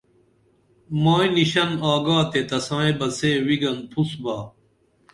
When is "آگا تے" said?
1.91-2.39